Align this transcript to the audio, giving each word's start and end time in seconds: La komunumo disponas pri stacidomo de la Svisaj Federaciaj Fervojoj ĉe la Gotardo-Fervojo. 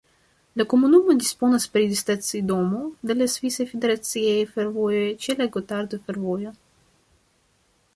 La 0.61 0.65
komunumo 0.73 1.15
disponas 1.23 1.67
pri 1.75 1.83
stacidomo 1.99 2.81
de 3.11 3.17
la 3.21 3.29
Svisaj 3.35 3.69
Federaciaj 3.75 4.35
Fervojoj 4.57 5.07
ĉe 5.27 5.41
la 5.43 5.53
Gotardo-Fervojo. 5.59 6.61